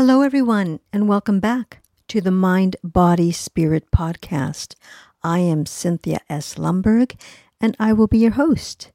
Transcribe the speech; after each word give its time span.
Hello, 0.00 0.22
everyone, 0.22 0.78
and 0.92 1.08
welcome 1.08 1.40
back 1.40 1.82
to 2.06 2.20
the 2.20 2.30
Mind, 2.30 2.76
Body, 2.84 3.32
Spirit 3.32 3.90
podcast. 3.90 4.76
I 5.24 5.40
am 5.40 5.66
Cynthia 5.66 6.20
S. 6.30 6.54
Lumberg, 6.54 7.20
and 7.60 7.74
I 7.80 7.92
will 7.92 8.06
be 8.06 8.18
your 8.18 8.30
host. 8.30 8.92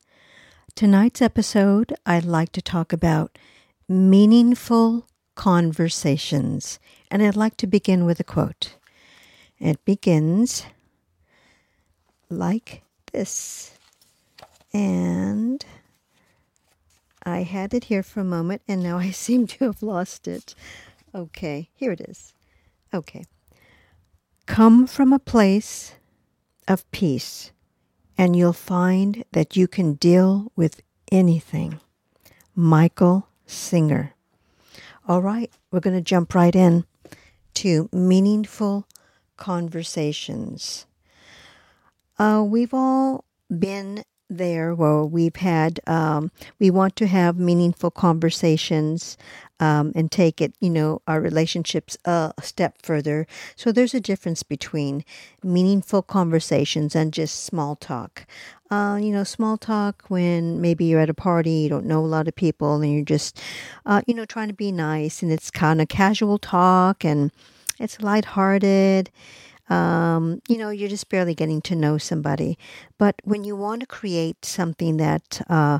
Tonight's 0.75 1.21
episode, 1.21 1.93
I'd 2.05 2.23
like 2.23 2.53
to 2.53 2.61
talk 2.61 2.93
about 2.93 3.37
meaningful 3.89 5.05
conversations, 5.35 6.79
and 7.11 7.21
I'd 7.21 7.35
like 7.35 7.57
to 7.57 7.67
begin 7.67 8.05
with 8.05 8.21
a 8.21 8.23
quote. 8.23 8.77
It 9.59 9.83
begins 9.83 10.65
like 12.29 12.81
this, 13.11 13.77
and 14.73 15.65
I 17.25 17.43
had 17.43 17.73
it 17.73 17.85
here 17.85 18.03
for 18.03 18.19
a 18.19 18.25
moment, 18.25 18.61
and 18.67 18.83
now 18.83 18.97
I 18.97 19.11
seem 19.25 19.47
to 19.47 19.65
have 19.65 19.83
lost 19.83 20.27
it. 20.27 20.55
Okay, 21.15 21.69
here 21.75 21.91
it 21.91 22.01
is. 22.01 22.33
Okay. 22.93 23.25
Come 24.45 24.87
from 24.87 25.13
a 25.13 25.19
place 25.19 25.93
of 26.67 26.89
peace, 26.91 27.51
and 28.17 28.35
you'll 28.35 28.53
find 28.53 29.23
that 29.31 29.55
you 29.55 29.67
can 29.67 29.93
deal 29.93 30.51
with 30.55 30.81
anything. 31.11 31.79
Michael 32.55 33.27
Singer. 33.45 34.13
All 35.07 35.21
right, 35.21 35.51
we're 35.71 35.79
going 35.79 35.95
to 35.95 36.01
jump 36.01 36.33
right 36.33 36.55
in 36.55 36.85
to 37.55 37.89
meaningful 37.91 38.87
conversations. 39.37 40.85
Uh, 42.17 42.43
we've 42.45 42.73
all 42.73 43.25
been 43.49 44.03
there 44.37 44.73
where 44.75 45.03
we've 45.03 45.35
had, 45.35 45.79
um, 45.87 46.31
we 46.59 46.69
want 46.69 46.95
to 46.97 47.07
have 47.07 47.37
meaningful 47.37 47.91
conversations 47.91 49.17
um, 49.59 49.91
and 49.95 50.11
take 50.11 50.41
it, 50.41 50.53
you 50.59 50.69
know, 50.69 51.01
our 51.07 51.21
relationships 51.21 51.97
a 52.05 52.33
step 52.41 52.75
further. 52.81 53.25
So 53.55 53.71
there's 53.71 53.93
a 53.93 54.01
difference 54.01 54.43
between 54.43 55.05
meaningful 55.43 56.01
conversations 56.01 56.95
and 56.95 57.13
just 57.13 57.43
small 57.43 57.75
talk. 57.75 58.25
Uh, 58.69 58.97
you 58.99 59.11
know, 59.11 59.23
small 59.23 59.57
talk 59.57 60.03
when 60.07 60.59
maybe 60.59 60.85
you're 60.85 60.99
at 60.99 61.09
a 61.09 61.13
party, 61.13 61.51
you 61.51 61.69
don't 61.69 61.85
know 61.85 62.03
a 62.03 62.07
lot 62.07 62.27
of 62.27 62.35
people, 62.35 62.81
and 62.81 62.91
you're 62.91 63.05
just, 63.05 63.39
uh, 63.85 64.01
you 64.07 64.13
know, 64.13 64.25
trying 64.25 64.47
to 64.47 64.53
be 64.53 64.71
nice, 64.71 65.21
and 65.21 65.31
it's 65.31 65.51
kind 65.51 65.79
of 65.79 65.87
casual 65.87 66.39
talk 66.39 67.05
and 67.05 67.31
it's 67.79 68.01
lighthearted. 68.01 69.11
Um, 69.69 70.41
you 70.47 70.57
know, 70.57 70.69
you're 70.69 70.89
just 70.89 71.09
barely 71.09 71.33
getting 71.35 71.61
to 71.63 71.75
know 71.75 71.97
somebody. 71.97 72.57
But 72.97 73.15
when 73.23 73.43
you 73.43 73.55
want 73.55 73.81
to 73.81 73.87
create 73.87 74.45
something 74.45 74.97
that 74.97 75.41
uh, 75.49 75.79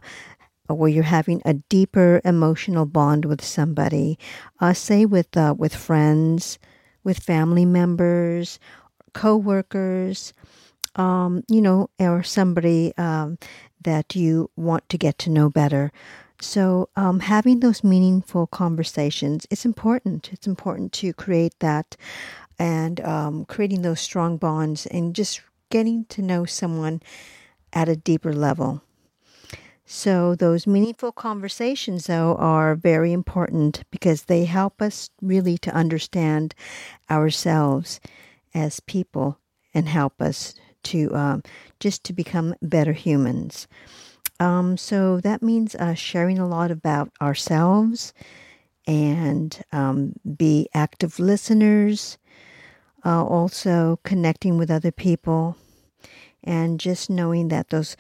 where 0.68 0.90
you're 0.90 1.04
having 1.04 1.42
a 1.46 1.56
deeper 1.56 2.22
emotional 2.24 2.86
bond 2.86 3.26
with 3.26 3.44
somebody, 3.44 4.18
uh, 4.62 4.74
say 4.74 5.06
with 5.06 5.36
uh, 5.36 5.54
with 5.58 5.76
friends, 5.76 6.60
with 7.04 7.20
family 7.20 7.66
members, 7.66 8.60
co-workers, 9.14 10.34
um, 10.96 11.44
you 11.50 11.62
know, 11.62 11.90
or 12.00 12.24
somebody 12.24 12.94
um, 12.98 13.38
that 13.84 14.16
you 14.16 14.50
want 14.56 14.88
to 14.90 14.98
get 14.98 15.18
to 15.20 15.30
know 15.30 15.50
better. 15.50 15.92
So, 16.42 16.90
um, 16.98 17.22
having 17.22 17.62
those 17.62 17.84
meaningful 17.86 18.48
conversations, 18.48 19.48
it's 19.50 19.66
important. 19.66 20.30
It's 20.34 20.48
important 20.48 20.92
to 20.94 21.14
create 21.14 21.54
that 21.60 21.96
and 22.64 23.02
um, 23.02 23.44
creating 23.44 23.82
those 23.82 24.00
strong 24.00 24.38
bonds 24.38 24.86
and 24.86 25.14
just 25.14 25.42
getting 25.70 26.06
to 26.06 26.22
know 26.22 26.46
someone 26.46 27.02
at 27.74 27.90
a 27.90 27.96
deeper 27.98 28.32
level. 28.32 28.82
So, 29.86 30.34
those 30.34 30.66
meaningful 30.66 31.12
conversations, 31.12 32.08
though, 32.08 32.36
are 32.36 32.74
very 32.74 33.12
important 33.12 33.84
because 33.92 34.24
they 34.24 34.46
help 34.46 34.82
us 34.82 35.10
really 35.22 35.58
to 35.58 35.76
understand 35.76 36.56
ourselves 37.12 38.00
as 38.54 38.80
people 38.80 39.40
and 39.74 39.90
help 39.90 40.22
us 40.22 40.56
to 40.84 41.14
um, 41.14 41.44
just 41.82 42.06
to 42.06 42.14
become 42.14 42.56
better 42.62 42.94
humans. 42.94 43.68
Um, 44.40 44.78
so, 44.78 45.20
that 45.20 45.44
means 45.44 45.76
uh, 45.76 45.96
sharing 45.96 46.40
a 46.40 46.48
lot 46.48 46.72
about 46.72 47.12
ourselves 47.22 48.14
and 48.88 49.62
um, 49.74 50.14
be 50.38 50.70
active 50.74 51.20
listeners 51.20 52.18
uh, 53.06 53.24
also 53.24 54.00
connecting 54.04 54.58
with 54.58 54.72
other 54.72 54.92
people, 54.92 55.58
and 56.44 56.80
just 56.80 57.10
knowing 57.10 57.48
that 57.50 57.70
those 57.70 57.96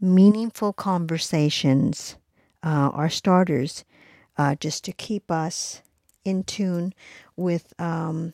meaningful 0.00 0.72
conversations 0.72 2.16
uh, 2.62 2.90
are 2.92 3.10
starters 3.10 3.84
uh, 4.36 4.54
just 4.56 4.84
to 4.84 4.92
keep 4.92 5.30
us 5.30 5.82
in 6.24 6.42
tune 6.42 6.92
with, 7.36 7.72
um, 7.80 8.32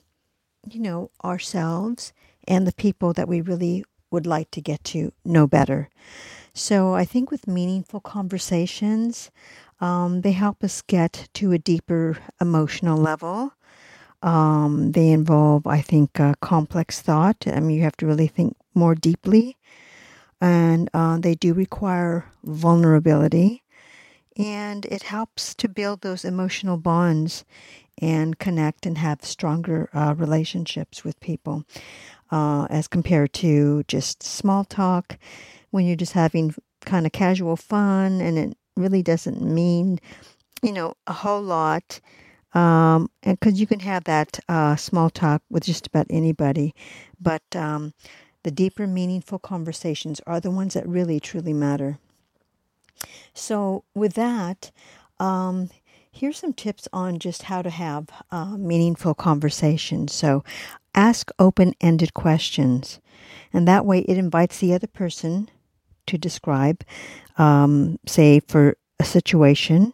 you 0.71 0.81
know, 0.81 1.11
ourselves 1.25 2.13
and 2.49 2.67
the 2.67 2.73
people 2.73 3.13
that 3.13 3.29
we 3.29 3.41
really 3.41 3.85
would 4.11 4.27
like 4.27 4.51
to 4.51 4.61
get 4.61 4.83
to 4.83 5.13
know 5.25 5.47
better. 5.47 5.89
So 6.53 6.95
I 6.95 7.05
think 7.05 7.31
with 7.31 7.47
meaningful 7.47 8.01
conversations, 8.01 9.31
um, 9.81 10.23
they 10.23 10.33
help 10.33 10.65
us 10.65 10.83
get 10.83 11.29
to 11.35 11.53
a 11.53 11.59
deeper 11.59 12.19
emotional 12.41 12.99
level. 12.99 13.53
Um, 14.23 14.93
they 14.93 15.11
involve, 15.11 15.67
I 15.67 15.81
think, 15.81 16.21
uh, 16.21 16.35
complex 16.41 17.01
thought. 17.01 17.45
I 17.47 17.61
mean, 17.61 17.77
you 17.77 17.83
have 17.83 17.97
to 17.99 18.07
really 18.07 18.27
think 18.27 18.57
more 18.75 18.95
deeply. 18.95 19.57
And 20.41 20.89
uh, 20.95 21.19
they 21.19 21.35
do 21.35 21.55
require 21.55 22.27
vulnerability. 22.45 23.63
And 24.37 24.87
it 24.87 25.05
helps 25.05 25.55
to 25.57 25.69
build 25.69 26.01
those 26.01 26.25
emotional 26.25 26.77
bonds 26.77 27.45
and 28.01 28.39
connect 28.39 28.87
and 28.87 28.99
have 28.99 29.25
stronger 29.25 29.91
uh, 29.93 30.15
relationships 30.17 31.05
with 31.05 31.21
people 31.21 31.65
uh, 32.31 32.67
as 32.71 32.89
compared 32.89 33.33
to 33.35 33.83
just 33.89 34.23
small 34.23 34.65
talk 34.65 35.19
when 35.71 35.85
you're 35.85 35.97
just 35.97 36.13
having 36.13 36.55
kind 36.85 37.07
of 37.07 37.13
casual 37.13 37.57
fun 37.57 38.21
and 38.21 38.39
it 38.39 38.57
really 38.77 39.03
doesn't 39.03 39.43
mean, 39.43 40.01
you 40.63 40.73
know, 40.73 40.95
a 41.07 41.13
whole 41.13 41.43
lot 41.43 42.01
um, 42.53 43.11
and 43.23 43.39
because 43.39 43.61
you 43.61 43.67
can 43.67 43.81
have 43.81 44.05
that 44.05 44.41
uh, 44.49 44.77
small 44.77 45.11
talk 45.11 45.43
with 45.51 45.65
just 45.65 45.87
about 45.87 46.07
anybody, 46.11 46.75
but 47.21 47.43
um, 47.55 47.95
the 48.43 48.51
deeper, 48.51 48.87
meaningful 48.87 49.39
conversations 49.39 50.21
are 50.27 50.41
the 50.41 50.51
ones 50.51 50.75
that 50.75 50.89
really, 50.89 51.21
truly 51.21 51.53
matter. 51.53 51.99
So, 53.35 53.85
with 53.95 54.15
that, 54.15 54.71
um, 55.19 55.71
here's 56.11 56.39
some 56.39 56.53
tips 56.53 56.89
on 56.93 57.19
just 57.19 57.45
how 57.45 57.63
to 57.63 57.71
have 57.71 58.09
uh, 58.31 58.57
meaningful 58.57 59.15
conversations. 59.15 60.13
So, 60.13 60.43
ask 60.95 61.31
open 61.39 61.75
ended 61.81 62.15
questions, 62.15 63.01
and 63.53 63.67
that 63.69 63.87
way 63.87 64.01
it 64.01 64.19
invites 64.19 64.59
the 64.59 64.75
other 64.75 64.89
person 64.89 65.49
to 66.07 66.19
describe, 66.19 66.83
um, 67.39 67.99
say, 68.07 68.41
for 68.41 68.77
a 68.99 69.05
situation 69.05 69.93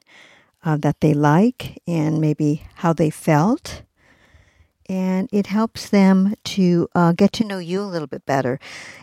uh, 0.67 0.77
that 0.77 1.01
they 1.01 1.15
like 1.15 1.81
and 1.87 2.21
maybe 2.21 2.67
how 2.75 2.93
they 2.93 3.09
felt. 3.09 3.83
And 4.89 5.29
it 5.33 5.47
helps 5.47 5.89
them 5.89 6.35
to 6.45 6.89
uh, 6.95 7.13
get 7.13 7.33
to 7.35 7.45
know 7.45 7.59
you 7.59 7.81
a 7.81 7.85
little 7.85 8.07
bit 8.09 8.27
better. 8.27 8.59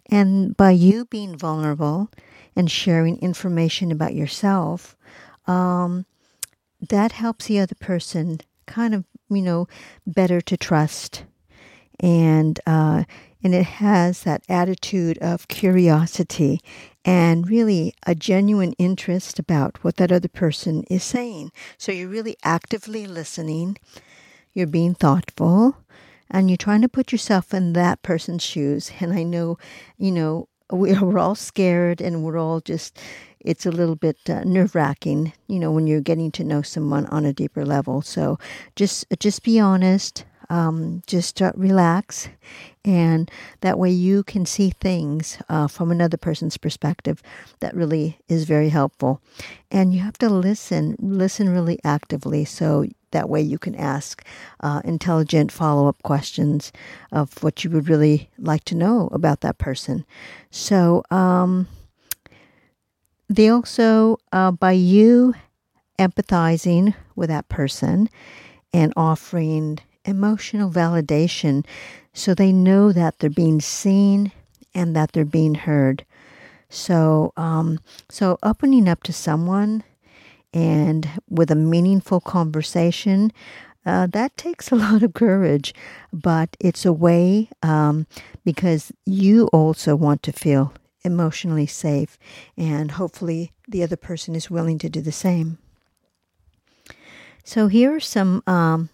And 0.07 0.55
by 0.55 0.71
you 0.71 1.05
being 1.05 1.37
vulnerable 1.37 2.09
and 2.55 2.69
sharing 2.69 3.17
information 3.19 3.91
about 3.91 4.13
yourself, 4.13 4.95
um, 5.47 6.05
that 6.81 7.13
helps 7.13 7.45
the 7.47 7.59
other 7.59 7.75
person 7.75 8.41
kind 8.65 8.93
of, 8.93 9.05
you 9.29 9.41
know, 9.41 9.67
better 10.05 10.41
to 10.41 10.57
trust. 10.57 11.23
And 11.99 12.59
uh, 12.67 13.03
and 13.41 13.53
it 13.53 13.65
has 13.65 14.23
that 14.23 14.43
attitude 14.49 15.17
of 15.19 15.47
curiosity 15.47 16.61
and 17.05 17.49
really 17.49 17.93
a 18.05 18.15
genuine 18.15 18.73
interest 18.73 19.39
about 19.39 19.83
what 19.83 19.97
that 19.97 20.11
other 20.11 20.27
person 20.27 20.83
is 20.89 21.03
saying. 21.03 21.51
So 21.77 21.91
you're 21.91 22.09
really 22.09 22.37
actively 22.43 23.05
listening, 23.05 23.77
you're 24.53 24.67
being 24.67 24.95
thoughtful, 24.95 25.77
and 26.29 26.49
you're 26.49 26.57
trying 26.57 26.81
to 26.81 26.89
put 26.89 27.11
yourself 27.11 27.53
in 27.53 27.73
that 27.73 28.01
person's 28.01 28.43
shoes. 28.43 28.91
And 28.99 29.13
I 29.13 29.23
know, 29.23 29.57
you 29.97 30.11
know, 30.11 30.47
we're 30.71 31.19
all 31.19 31.35
scared 31.35 32.01
and 32.01 32.23
we're 32.23 32.37
all 32.37 32.59
just, 32.59 32.97
it's 33.39 33.65
a 33.65 33.71
little 33.71 33.95
bit 33.95 34.17
uh, 34.29 34.43
nerve 34.43 34.73
wracking, 34.73 35.33
you 35.47 35.59
know, 35.59 35.71
when 35.71 35.85
you're 35.87 36.01
getting 36.01 36.31
to 36.31 36.43
know 36.43 36.61
someone 36.61 37.05
on 37.07 37.25
a 37.25 37.33
deeper 37.33 37.65
level. 37.65 38.01
So 38.01 38.39
just, 38.75 39.05
just 39.19 39.43
be 39.43 39.59
honest, 39.59 40.25
um, 40.53 41.01
just 41.07 41.41
uh, 41.41 41.51
relax, 41.55 42.29
and 42.85 43.31
that 43.61 43.79
way 43.79 43.89
you 43.89 44.23
can 44.23 44.45
see 44.45 44.69
things 44.69 45.39
uh, 45.49 45.67
from 45.67 45.89
another 45.89 46.15
person's 46.15 46.57
perspective. 46.57 47.23
That 47.59 47.75
really 47.75 48.19
is 48.27 48.43
very 48.43 48.69
helpful. 48.69 49.19
And 49.71 49.95
you 49.95 50.01
have 50.01 50.19
to 50.19 50.29
listen, 50.29 50.95
listen 50.99 51.49
really 51.49 51.79
actively, 51.83 52.45
so 52.45 52.85
that 53.09 53.29
way 53.29 53.41
you 53.41 53.57
can 53.57 53.73
ask 53.73 54.23
uh, 54.59 54.81
intelligent 54.85 55.51
follow 55.51 55.87
up 55.87 56.03
questions 56.03 56.71
of 57.11 57.41
what 57.41 57.63
you 57.63 57.71
would 57.71 57.89
really 57.89 58.29
like 58.37 58.63
to 58.65 58.75
know 58.75 59.09
about 59.11 59.41
that 59.41 59.57
person. 59.57 60.05
So, 60.51 61.03
um, 61.09 61.67
they 63.27 63.49
also, 63.49 64.19
uh, 64.31 64.51
by 64.51 64.73
you 64.73 65.33
empathizing 65.97 66.93
with 67.15 67.29
that 67.29 67.49
person, 67.49 68.07
and 68.71 68.93
offering 68.95 69.79
emotional 70.05 70.69
validation 70.69 71.65
so 72.13 72.33
they 72.33 72.51
know 72.51 72.91
that 72.91 73.19
they're 73.19 73.29
being 73.29 73.59
seen 73.61 74.31
and 74.75 74.95
that 74.95 75.11
they're 75.11 75.25
being 75.25 75.55
heard. 75.55 76.05
So, 76.69 77.33
um, 77.37 77.79
so 78.09 78.37
opening 78.43 78.87
up 78.87 79.03
to 79.03 79.13
someone 79.13 79.83
and 80.53 81.07
with 81.29 81.51
a 81.51 81.55
meaningful 81.55 82.19
conversation, 82.19 83.31
uh, 83.85 84.07
that 84.07 84.35
takes 84.37 84.71
a 84.71 84.75
lot 84.75 85.03
of 85.03 85.13
courage, 85.13 85.73
but 86.11 86.55
it's 86.59 86.85
a 86.85 86.93
way 86.93 87.49
um, 87.61 88.07
because 88.45 88.91
you 89.05 89.47
also 89.47 89.95
want 89.95 90.23
to 90.23 90.31
feel 90.31 90.73
emotionally 91.05 91.67
safe, 91.67 92.17
and 92.55 92.91
hopefully 92.91 93.51
the 93.67 93.83
other 93.83 93.97
person 93.97 94.35
is 94.35 94.49
willing 94.49 94.77
to 94.77 94.89
do 94.89 95.01
the 95.01 95.11
same. 95.11 95.57
So, 97.43 97.67
here 97.67 97.93
are 97.93 97.99
some 97.99 98.41
um, 98.47 98.89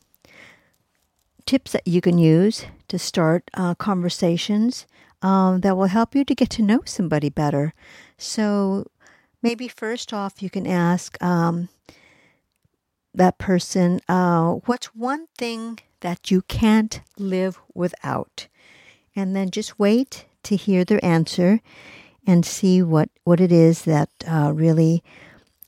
tips 1.49 1.71
that 1.71 1.87
you 1.87 1.99
can 1.99 2.19
use 2.19 2.63
to 2.87 2.99
start 2.99 3.49
uh, 3.55 3.73
conversations 3.73 4.85
um, 5.23 5.61
that 5.61 5.75
will 5.75 5.87
help 5.87 6.13
you 6.13 6.23
to 6.23 6.35
get 6.35 6.47
to 6.51 6.61
know 6.61 6.81
somebody 6.85 7.27
better. 7.27 7.73
So, 8.19 8.85
maybe 9.41 9.67
first 9.67 10.13
off, 10.13 10.43
you 10.43 10.51
can 10.51 10.67
ask 10.67 11.17
um, 11.23 11.69
that 13.15 13.39
person, 13.39 13.99
uh, 14.07 14.59
what's 14.67 14.93
one 14.93 15.25
thing 15.39 15.79
that 16.01 16.29
you 16.29 16.43
can't 16.43 17.01
live 17.17 17.59
without? 17.73 18.45
And 19.15 19.35
then 19.35 19.49
just 19.49 19.79
wait 19.79 20.25
to 20.43 20.55
hear 20.55 20.85
their 20.85 21.03
answer 21.03 21.61
and 22.27 22.45
see 22.45 22.83
what, 22.83 23.09
what 23.23 23.41
it 23.41 23.51
is 23.51 23.85
that 23.85 24.09
uh, 24.27 24.51
really, 24.53 25.03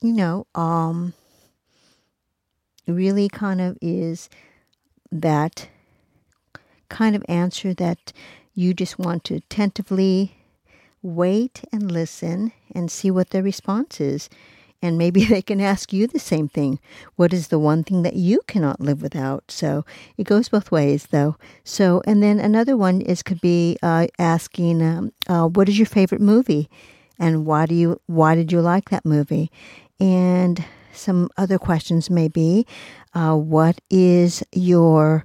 you 0.00 0.12
know, 0.12 0.46
um, 0.54 1.12
really 2.86 3.28
kind 3.28 3.60
of 3.60 3.76
is 3.82 4.30
that 5.10 5.66
kind 6.92 7.16
of 7.16 7.24
answer 7.28 7.74
that 7.74 8.12
you 8.54 8.74
just 8.74 8.98
want 8.98 9.24
to 9.24 9.34
attentively 9.34 10.36
wait 11.02 11.64
and 11.72 11.90
listen 11.90 12.52
and 12.74 12.90
see 12.90 13.10
what 13.10 13.30
their 13.30 13.42
response 13.42 14.00
is. 14.00 14.28
And 14.84 14.98
maybe 14.98 15.24
they 15.32 15.42
can 15.42 15.60
ask 15.60 15.92
you 15.92 16.06
the 16.06 16.18
same 16.18 16.48
thing. 16.48 16.78
What 17.16 17.32
is 17.32 17.48
the 17.48 17.58
one 17.58 17.82
thing 17.82 18.02
that 18.02 18.14
you 18.14 18.40
cannot 18.46 18.80
live 18.80 19.00
without? 19.00 19.50
So 19.50 19.84
it 20.18 20.24
goes 20.24 20.48
both 20.50 20.70
ways, 20.70 21.06
though. 21.06 21.36
So, 21.64 22.02
and 22.06 22.22
then 22.22 22.38
another 22.38 22.76
one 22.76 23.00
is 23.00 23.22
could 23.22 23.40
be 23.40 23.78
uh, 23.82 24.08
asking, 24.18 24.82
um, 24.82 25.12
uh, 25.28 25.46
"What 25.48 25.68
is 25.68 25.78
your 25.78 25.86
favorite 25.86 26.20
movie?" 26.20 26.68
and 27.18 27.46
why 27.46 27.66
do 27.66 27.74
you 27.74 28.00
why 28.06 28.34
did 28.34 28.50
you 28.52 28.60
like 28.60 28.90
that 28.90 29.04
movie? 29.04 29.50
And 30.00 30.64
some 30.92 31.30
other 31.36 31.58
questions 31.58 32.10
may 32.10 32.28
be, 32.28 32.66
uh, 33.14 33.36
"What 33.36 33.80
is 33.88 34.42
your 34.52 35.24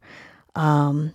um, 0.56 1.13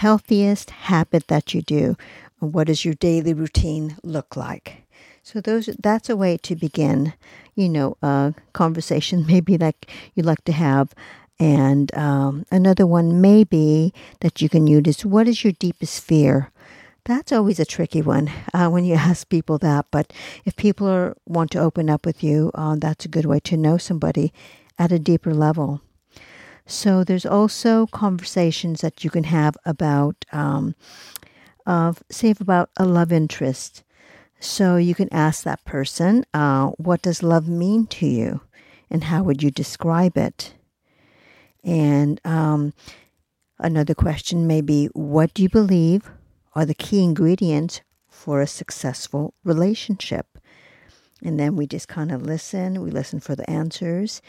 healthiest 0.00 0.70
habit 0.90 1.28
that 1.28 1.54
you 1.54 1.62
do? 1.62 1.96
What 2.38 2.68
does 2.68 2.84
your 2.84 2.94
daily 2.94 3.34
routine 3.34 3.96
look 4.02 4.36
like?" 4.36 4.84
So 5.22 5.40
those 5.40 5.66
that's 5.78 6.08
a 6.10 6.16
way 6.16 6.36
to 6.38 6.56
begin, 6.56 7.12
you 7.54 7.68
know, 7.68 7.96
a 8.02 8.34
conversation 8.52 9.26
maybe 9.32 9.58
like 9.58 9.90
you 10.14 10.22
like 10.22 10.44
to 10.44 10.52
have. 10.52 10.94
And 11.38 11.94
um, 11.96 12.44
another 12.50 12.86
one 12.86 13.20
may 13.20 13.44
be 13.44 13.94
that 14.20 14.42
you 14.42 14.48
can 14.48 14.66
use 14.66 14.86
is 14.86 15.06
what 15.06 15.28
is 15.28 15.42
your 15.44 15.54
deepest 15.54 16.02
fear? 16.02 16.50
That's 17.04 17.32
always 17.32 17.58
a 17.58 17.64
tricky 17.64 18.02
one 18.02 18.30
uh, 18.52 18.68
when 18.68 18.84
you 18.84 18.94
ask 19.10 19.28
people 19.28 19.58
that. 19.58 19.86
But 19.90 20.12
if 20.44 20.56
people 20.56 20.86
are, 20.88 21.16
want 21.26 21.50
to 21.52 21.60
open 21.60 21.88
up 21.88 22.04
with 22.04 22.22
you, 22.22 22.50
uh, 22.54 22.76
that's 22.76 23.04
a 23.04 23.08
good 23.08 23.24
way 23.24 23.40
to 23.40 23.56
know 23.56 23.78
somebody 23.78 24.32
at 24.78 24.92
a 24.92 24.98
deeper 24.98 25.32
level. 25.32 25.80
So 26.66 27.04
there's 27.04 27.26
also 27.26 27.86
conversations 27.86 28.80
that 28.80 29.02
you 29.02 29.10
can 29.10 29.24
have 29.24 29.56
about, 29.64 30.24
um, 30.32 30.74
say, 32.10 32.34
about 32.38 32.70
a 32.76 32.84
love 32.84 33.12
interest. 33.12 33.82
So 34.38 34.76
you 34.76 34.94
can 34.94 35.12
ask 35.12 35.42
that 35.44 35.64
person, 35.64 36.24
uh, 36.32 36.68
what 36.78 37.02
does 37.02 37.22
love 37.22 37.48
mean 37.48 37.86
to 37.88 38.06
you? 38.06 38.40
And 38.90 39.04
how 39.04 39.22
would 39.22 39.42
you 39.42 39.50
describe 39.50 40.16
it? 40.16 40.54
And 41.62 42.20
um, 42.24 42.72
another 43.58 43.94
question 43.94 44.46
may 44.46 44.62
be, 44.62 44.86
what 44.94 45.34
do 45.34 45.42
you 45.42 45.48
believe 45.48 46.10
are 46.54 46.64
the 46.64 46.74
key 46.74 47.02
ingredients 47.04 47.82
for 48.08 48.40
a 48.40 48.46
successful 48.46 49.34
relationship? 49.44 50.38
And 51.22 51.38
then 51.38 51.54
we 51.54 51.66
just 51.66 51.86
kind 51.86 52.10
of 52.10 52.22
listen, 52.22 52.80
we 52.80 52.90
listen 52.90 53.20
for 53.20 53.36
the 53.36 53.48
answers. 53.48 54.22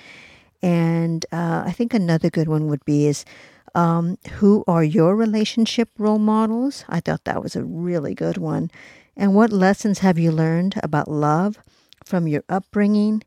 And 0.62 1.26
uh, 1.32 1.64
I 1.66 1.72
think 1.72 1.94
another 1.94 2.30
good 2.30 2.48
one 2.48 2.68
would 2.68 2.86
be 2.86 3.08
is 3.08 3.26
um, 3.74 4.18
who 4.34 4.64
are 4.68 4.84
your 4.84 5.16
relationship 5.16 5.90
role 5.98 6.20
models? 6.20 6.86
I 6.90 7.00
thought 7.00 7.24
that 7.26 7.42
was 7.42 7.56
a 7.56 7.64
really 7.64 8.14
good 8.14 8.38
one. 8.38 8.70
And 9.16 9.36
what 9.36 9.52
lessons 9.52 10.00
have 10.00 10.20
you 10.20 10.32
learned 10.32 10.80
about 10.84 11.10
love 11.10 11.58
from 12.06 12.28
your 12.28 12.44
upbringing? 12.50 13.24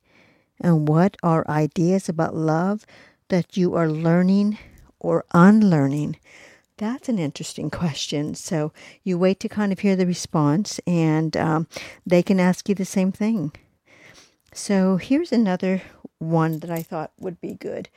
And 0.60 0.88
what 0.88 1.16
are 1.22 1.48
ideas 1.48 2.08
about 2.08 2.34
love 2.34 2.86
that 3.28 3.56
you 3.56 3.75
are 3.75 3.88
learning 3.88 4.58
or 5.00 5.25
unlearning? 5.32 6.16
That's 6.76 7.08
an 7.08 7.19
interesting 7.19 7.70
question. 7.70 8.34
So 8.34 8.72
you 9.02 9.19
wait 9.19 9.40
to 9.40 9.48
kind 9.48 9.72
of 9.72 9.81
hear 9.81 9.96
the 9.96 10.06
response, 10.06 10.81
and 10.86 11.36
um, 11.36 11.66
they 12.04 12.22
can 12.22 12.40
ask 12.40 12.69
you 12.69 12.75
the 12.75 12.84
same 12.84 13.12
thing. 13.12 13.52
So 14.52 14.96
here's 14.96 15.32
another 15.32 15.82
one 16.31 16.61
that 16.61 16.71
I 16.71 16.82
thought 16.82 17.12
would 17.19 17.41
be 17.41 17.55
good 17.55 17.88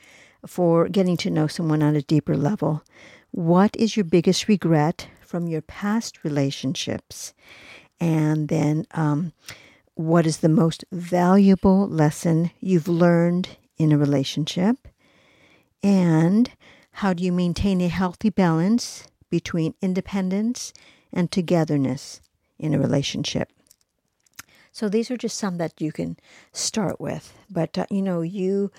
for 0.46 0.88
getting 0.88 1.16
to 1.18 1.30
know 1.30 1.46
someone 1.46 1.82
on 1.82 1.96
a 1.96 2.02
deeper 2.02 2.36
level. 2.36 2.82
What 3.30 3.76
is 3.76 3.96
your 3.96 4.04
biggest 4.04 4.48
regret 4.48 5.08
from 5.20 5.48
your 5.48 5.62
past 5.62 6.24
relationships? 6.24 7.34
And 8.00 8.48
then, 8.48 8.86
um, 8.92 9.32
what 9.94 10.26
is 10.26 10.38
the 10.38 10.48
most 10.48 10.84
valuable 10.92 11.88
lesson 11.88 12.52
you've 12.60 12.86
learned 12.86 13.48
in 13.76 13.90
a 13.90 13.98
relationship? 13.98 14.86
And 15.82 16.50
how 16.92 17.12
do 17.12 17.24
you 17.24 17.32
maintain 17.32 17.80
a 17.80 17.88
healthy 17.88 18.30
balance 18.30 19.08
between 19.28 19.74
independence 19.82 20.72
and 21.12 21.30
togetherness 21.30 22.20
in 22.58 22.74
a 22.74 22.78
relationship? 22.78 23.50
So 24.78 24.88
these 24.88 25.10
are 25.10 25.16
just 25.16 25.36
some 25.36 25.56
that 25.56 25.80
you 25.80 25.90
can 25.90 26.16
start 26.52 27.00
with, 27.00 27.34
but 27.50 27.76
uh, 27.76 27.86
you 27.90 28.00
know 28.00 28.22
you 28.22 28.70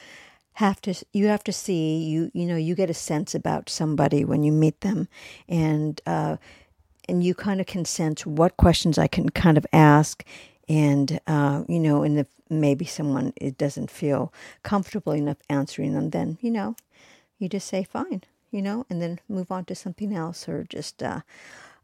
have 0.53 0.79
to 0.83 0.93
you 1.11 1.27
have 1.27 1.43
to 1.43 1.51
see 1.51 1.97
you 2.05 2.31
you 2.33 2.45
know 2.45 2.55
you 2.55 2.73
get 2.73 2.89
a 2.89 2.93
sense 2.93 3.35
about 3.35 3.69
somebody 3.69 4.23
when 4.23 4.41
you 4.41 4.53
meet 4.53 4.79
them, 4.79 5.09
and 5.49 5.99
uh, 6.05 6.37
and 7.09 7.21
you 7.21 7.35
kind 7.35 7.59
of 7.59 7.67
can 7.67 7.83
sense 7.83 8.25
what 8.25 8.55
questions 8.55 8.97
I 8.97 9.07
can 9.07 9.27
kind 9.27 9.57
of 9.57 9.65
ask, 9.73 10.23
and 10.69 11.19
uh, 11.27 11.65
you 11.67 11.81
know, 11.81 12.03
and 12.03 12.19
if 12.19 12.27
maybe 12.49 12.85
someone 12.85 13.33
it 13.35 13.57
doesn't 13.57 13.91
feel 13.91 14.31
comfortable 14.63 15.11
enough 15.11 15.39
answering 15.49 15.95
them, 15.95 16.11
then 16.11 16.37
you 16.39 16.49
know, 16.49 16.77
you 17.39 17.49
just 17.49 17.67
say 17.67 17.83
fine, 17.83 18.23
you 18.51 18.61
know, 18.61 18.85
and 18.89 19.01
then 19.01 19.19
move 19.27 19.51
on 19.51 19.65
to 19.65 19.75
something 19.75 20.13
else, 20.13 20.47
or 20.47 20.63
just 20.63 21.03
uh, 21.03 21.19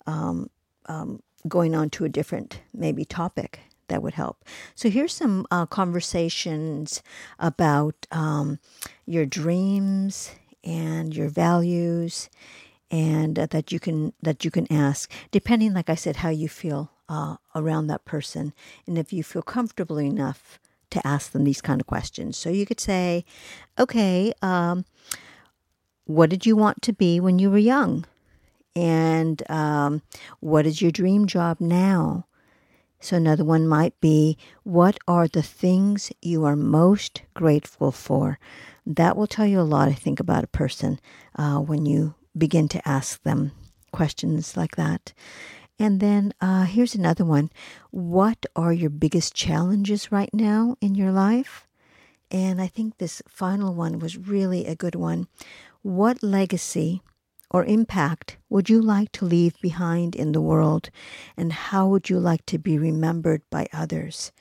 um, 0.08 0.50
um, 0.86 1.22
going 1.50 1.76
on 1.76 1.90
to 1.90 2.06
a 2.06 2.10
different 2.10 2.62
maybe 2.74 3.04
topic 3.04 3.60
that 3.88 4.02
would 4.02 4.14
help. 4.14 4.44
So 4.76 4.90
here's 4.90 5.14
some 5.14 5.46
uh, 5.52 5.66
conversations 5.66 7.02
about 7.40 8.08
um, 8.12 8.60
your 9.06 9.26
dreams 9.26 10.32
and 10.64 11.16
your 11.16 11.30
values 11.30 12.30
and 12.92 13.38
uh, 13.38 13.46
that 13.48 13.72
you 13.72 13.80
can 13.80 14.14
that 14.22 14.46
you 14.46 14.52
can 14.52 14.72
ask 14.72 15.12
depending 15.32 15.74
like 15.74 15.90
i 15.90 15.96
said 15.96 16.18
how 16.18 16.30
you 16.30 16.48
feel 16.48 16.92
uh, 17.10 17.36
around 17.56 17.88
that 17.88 18.06
person 18.06 18.54
and 18.86 18.98
if 18.98 19.12
you 19.12 19.24
feel 19.24 19.42
comfortable 19.42 20.00
enough 20.00 20.60
to 20.96 21.06
ask 21.06 21.32
them 21.32 21.44
these 21.44 21.62
kind 21.62 21.82
of 21.82 21.88
questions. 21.88 22.38
So 22.38 22.50
you 22.50 22.66
could 22.66 22.80
say 22.80 23.26
okay 23.78 24.34
um, 24.42 24.86
what 26.06 26.30
did 26.30 26.46
you 26.46 26.56
want 26.56 26.82
to 26.84 26.94
be 26.94 27.20
when 27.20 27.40
you 27.40 27.50
were 27.50 27.58
young? 27.58 28.06
And 28.76 29.42
um, 29.50 30.02
what 30.40 30.66
is 30.66 30.82
your 30.82 30.92
dream 30.92 31.28
job 31.28 31.60
now 31.60 32.28
so 33.00 33.18
another 33.18 33.44
one 33.44 33.68
might 33.68 34.00
be 34.02 34.38
what 34.64 34.98
are 35.08 35.28
the 35.28 35.44
things 35.44 36.12
you 36.22 36.44
are 36.44 36.56
most 36.56 37.22
grateful 37.34 37.92
for 37.92 38.40
that 38.86 39.16
will 39.16 39.28
tell 39.28 39.46
you 39.46 39.60
a 39.60 39.62
lot 39.62 39.88
i 39.88 39.94
think 39.94 40.20
about 40.20 40.44
a 40.44 40.48
person 40.48 41.00
uh, 41.38 41.58
when 41.58 41.86
you 41.86 42.16
begin 42.38 42.68
to 42.68 42.88
ask 42.88 43.22
them 43.24 43.52
questions 43.96 44.58
like 44.58 44.76
that. 44.76 45.14
And 45.80 46.00
then 46.00 46.34
uh, 46.42 46.64
here's 46.66 46.96
another 46.96 47.26
one 47.26 47.50
What 47.92 48.46
are 48.56 48.74
your 48.74 48.90
biggest 48.90 49.34
challenges 49.34 50.12
right 50.12 50.34
now 50.34 50.76
in 50.82 50.96
your 50.96 51.12
life? 51.12 51.66
And 52.32 52.62
I 52.62 52.68
think 52.68 52.98
this 52.98 53.22
final 53.28 53.74
one 53.74 54.00
was 54.00 54.18
really 54.18 54.66
a 54.66 54.76
good 54.76 54.96
one. 54.96 55.28
What 55.82 56.24
legacy 56.24 57.02
or 57.56 57.64
impact 57.64 58.36
would 58.50 58.70
you 58.70 58.82
like 58.82 59.14
to 59.14 59.24
leave 59.24 59.58
behind 59.62 60.14
in 60.14 60.34
the 60.34 60.42
world? 60.42 60.90
And 61.38 61.54
how 61.54 61.88
would 61.88 62.10
you 62.10 62.20
like 62.20 62.46
to 62.48 62.58
be 62.58 62.78
remembered 62.78 63.44
by 63.50 63.68
others? 63.72 64.34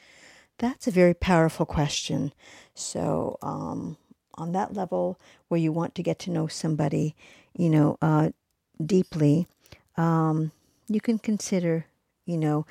That's 0.58 0.88
a 0.88 0.90
very 0.90 1.14
powerful 1.14 1.64
question. 1.64 2.32
So, 2.74 3.38
um, 3.40 3.98
on 4.34 4.50
that 4.50 4.74
level 4.74 5.20
where 5.46 5.60
you 5.60 5.70
want 5.70 5.94
to 5.94 6.02
get 6.02 6.18
to 6.20 6.32
know 6.32 6.48
somebody, 6.48 7.14
you 7.56 7.70
know, 7.70 7.98
uh, 8.02 8.30
deeply, 8.84 9.46
um, 9.96 10.50
you 10.88 11.00
can 11.00 11.20
consider, 11.20 11.86
you 12.26 12.36
know, 12.36 12.66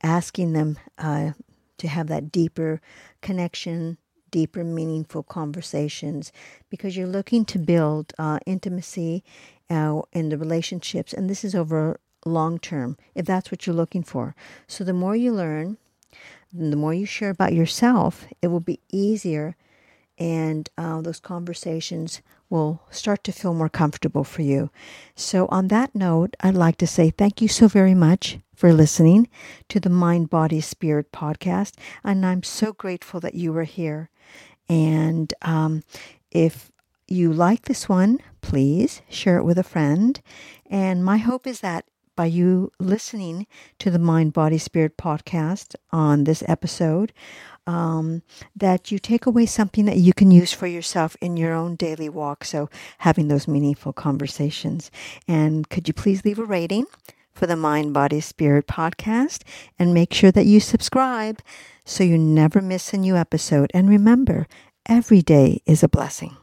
asking 0.00 0.52
them 0.52 0.78
uh, 0.96 1.32
to 1.78 1.88
have 1.88 2.06
that 2.06 2.30
deeper 2.30 2.80
connection, 3.20 3.98
deeper, 4.30 4.64
meaningful 4.64 5.22
conversations, 5.22 6.32
because 6.70 6.96
you're 6.96 7.06
looking 7.06 7.44
to 7.46 7.58
build 7.58 8.12
uh, 8.18 8.38
intimacy 8.46 9.24
uh, 9.70 10.02
in 10.12 10.28
the 10.28 10.38
relationships, 10.38 11.12
and 11.12 11.28
this 11.28 11.44
is 11.44 11.54
over 11.54 12.00
long 12.24 12.58
term, 12.58 12.96
if 13.14 13.26
that's 13.26 13.50
what 13.50 13.66
you're 13.66 13.76
looking 13.76 14.02
for. 14.02 14.34
So 14.66 14.84
the 14.84 14.92
more 14.92 15.16
you 15.16 15.32
learn, 15.32 15.78
the 16.52 16.76
more 16.76 16.94
you 16.94 17.06
share 17.06 17.30
about 17.30 17.52
yourself, 17.52 18.26
it 18.40 18.48
will 18.48 18.60
be 18.60 18.80
easier, 18.90 19.56
and 20.18 20.68
uh, 20.78 21.00
those 21.00 21.20
conversations 21.20 22.22
will 22.50 22.80
start 22.90 23.22
to 23.24 23.32
feel 23.32 23.54
more 23.54 23.68
comfortable 23.68 24.24
for 24.24 24.42
you. 24.42 24.70
So, 25.14 25.46
on 25.50 25.68
that 25.68 25.94
note, 25.94 26.34
I'd 26.40 26.54
like 26.54 26.78
to 26.78 26.86
say 26.86 27.10
thank 27.10 27.42
you 27.42 27.48
so 27.48 27.68
very 27.68 27.94
much 27.94 28.38
for 28.58 28.72
listening 28.72 29.28
to 29.68 29.78
the 29.78 29.88
Mind, 29.88 30.28
Body, 30.28 30.60
Spirit 30.60 31.12
podcast. 31.12 31.74
And 32.02 32.26
I'm 32.26 32.42
so 32.42 32.72
grateful 32.72 33.20
that 33.20 33.36
you 33.36 33.56
are 33.56 33.62
here. 33.62 34.10
And 34.68 35.32
um, 35.42 35.84
if 36.32 36.72
you 37.06 37.32
like 37.32 37.62
this 37.62 37.88
one, 37.88 38.18
please 38.40 39.00
share 39.08 39.38
it 39.38 39.44
with 39.44 39.58
a 39.58 39.62
friend. 39.62 40.20
And 40.66 41.04
my 41.04 41.18
hope 41.18 41.46
is 41.46 41.60
that 41.60 41.84
by 42.16 42.24
you 42.24 42.72
listening 42.80 43.46
to 43.78 43.92
the 43.92 43.98
Mind, 44.00 44.32
Body, 44.32 44.58
Spirit 44.58 44.96
podcast 44.96 45.76
on 45.92 46.24
this 46.24 46.42
episode, 46.48 47.12
um, 47.68 48.22
that 48.56 48.90
you 48.90 48.98
take 48.98 49.24
away 49.24 49.46
something 49.46 49.84
that 49.84 49.98
you 49.98 50.12
can 50.12 50.32
use 50.32 50.52
for 50.52 50.66
yourself 50.66 51.16
in 51.20 51.36
your 51.36 51.54
own 51.54 51.76
daily 51.76 52.08
walk. 52.08 52.44
So, 52.44 52.68
having 52.98 53.28
those 53.28 53.46
meaningful 53.46 53.92
conversations. 53.92 54.90
And 55.28 55.70
could 55.70 55.86
you 55.86 55.94
please 55.94 56.24
leave 56.24 56.40
a 56.40 56.44
rating 56.44 56.86
for 57.38 57.46
the 57.46 57.56
Mind, 57.56 57.94
Body, 57.94 58.20
Spirit 58.20 58.66
podcast 58.66 59.42
and 59.78 59.94
make 59.94 60.12
sure 60.12 60.32
that 60.32 60.46
you 60.46 60.58
subscribe 60.58 61.40
so 61.84 62.02
you 62.02 62.18
never 62.18 62.60
miss 62.60 62.92
a 62.92 62.98
new 62.98 63.16
episode. 63.16 63.70
And 63.72 63.88
remember, 63.88 64.48
every 64.86 65.22
day 65.22 65.62
is 65.64 65.82
a 65.82 65.88
blessing. 65.88 66.36